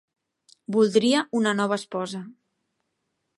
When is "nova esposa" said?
1.59-2.23